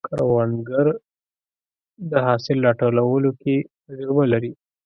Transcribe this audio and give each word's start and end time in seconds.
کروندګر 0.07 0.87
د 2.11 2.11
حاصل 2.25 2.57
راټولولو 2.67 3.29
کې 3.41 3.55
تجربه 3.85 4.23
لري 4.33 4.51